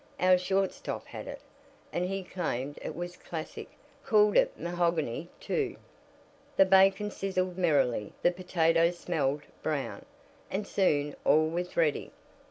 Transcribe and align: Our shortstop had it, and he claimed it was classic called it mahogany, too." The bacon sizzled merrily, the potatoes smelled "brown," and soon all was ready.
Our 0.19 0.39
shortstop 0.39 1.05
had 1.05 1.27
it, 1.27 1.41
and 1.93 2.03
he 2.05 2.23
claimed 2.23 2.79
it 2.81 2.95
was 2.95 3.15
classic 3.15 3.69
called 4.03 4.35
it 4.35 4.57
mahogany, 4.59 5.29
too." 5.39 5.75
The 6.57 6.65
bacon 6.65 7.11
sizzled 7.11 7.55
merrily, 7.55 8.11
the 8.23 8.31
potatoes 8.31 8.97
smelled 8.97 9.43
"brown," 9.61 10.03
and 10.49 10.65
soon 10.65 11.15
all 11.23 11.47
was 11.47 11.77
ready. 11.77 12.09